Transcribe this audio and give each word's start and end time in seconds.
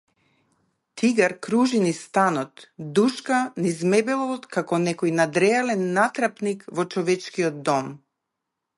Тигар 0.97 1.33
кружи 1.43 1.79
низ 1.87 1.97
станот, 2.07 2.53
душка 2.99 3.37
низ 3.65 3.77
мебелот 3.93 4.49
како 4.57 4.83
некој 4.89 5.15
надреален 5.21 5.87
натрапник 6.01 6.69
во 6.79 6.91
човечкиот 6.95 7.65
дом. 7.71 7.97